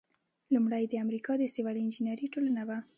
لومړۍ 0.53 0.83
د 0.89 0.93
امریکا 1.03 1.33
د 1.37 1.43
سیول 1.53 1.75
انجینری 1.83 2.27
ټولنه 2.33 2.61
وه. 2.67 2.77